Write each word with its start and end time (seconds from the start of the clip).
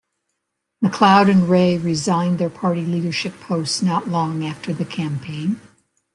McLeod 0.83 1.29
and 1.29 1.47
Rae 1.47 1.77
resigned 1.77 2.39
their 2.39 2.49
party 2.49 2.83
leadership 2.83 3.39
posts 3.39 3.83
not 3.83 4.07
long 4.07 4.43
after 4.43 4.73
the 4.73 4.83
campaign. 4.83 5.61